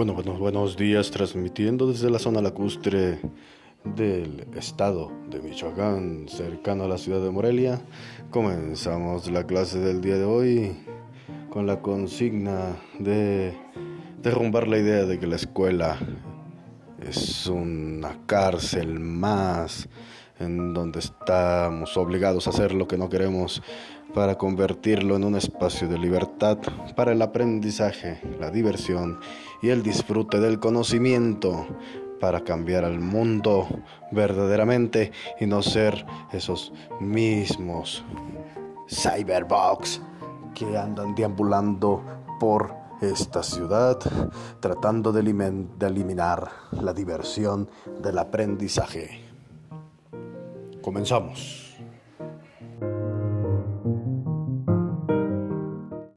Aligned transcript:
Bueno, 0.00 0.14
buenos, 0.14 0.38
buenos 0.38 0.76
días, 0.78 1.10
transmitiendo 1.10 1.86
desde 1.86 2.08
la 2.08 2.18
zona 2.18 2.40
lacustre 2.40 3.20
del 3.84 4.46
estado 4.56 5.12
de 5.28 5.42
Michoacán, 5.42 6.26
cercano 6.26 6.84
a 6.84 6.88
la 6.88 6.96
ciudad 6.96 7.20
de 7.20 7.28
Morelia. 7.28 7.82
Comenzamos 8.30 9.30
la 9.30 9.46
clase 9.46 9.78
del 9.78 10.00
día 10.00 10.16
de 10.16 10.24
hoy 10.24 10.74
con 11.50 11.66
la 11.66 11.82
consigna 11.82 12.78
de 12.98 13.54
derrumbar 14.22 14.68
la 14.68 14.78
idea 14.78 15.04
de 15.04 15.18
que 15.18 15.26
la 15.26 15.36
escuela 15.36 15.98
es 17.02 17.46
una 17.46 18.24
cárcel 18.24 19.00
más 19.00 19.86
en 20.40 20.74
donde 20.74 20.98
estamos 20.98 21.96
obligados 21.96 22.46
a 22.46 22.50
hacer 22.50 22.72
lo 22.72 22.88
que 22.88 22.96
no 22.96 23.08
queremos 23.08 23.62
para 24.14 24.36
convertirlo 24.36 25.16
en 25.16 25.24
un 25.24 25.36
espacio 25.36 25.86
de 25.86 25.98
libertad 25.98 26.58
para 26.96 27.12
el 27.12 27.22
aprendizaje, 27.22 28.20
la 28.40 28.50
diversión 28.50 29.20
y 29.62 29.68
el 29.68 29.82
disfrute 29.82 30.40
del 30.40 30.58
conocimiento 30.58 31.66
para 32.20 32.42
cambiar 32.42 32.84
al 32.84 33.00
mundo 33.00 33.68
verdaderamente 34.10 35.12
y 35.38 35.46
no 35.46 35.62
ser 35.62 36.04
esos 36.32 36.72
mismos 37.00 38.04
cyberbox 38.88 40.02
que 40.54 40.76
andan 40.76 41.14
deambulando 41.14 42.02
por 42.38 42.74
esta 43.00 43.42
ciudad 43.42 43.98
tratando 44.60 45.12
de, 45.12 45.20
eliminar 45.20 46.50
la 46.72 46.92
diversión 46.92 47.70
del 48.02 48.18
aprendizaje. 48.18 49.29
Comenzamos. 50.80 51.70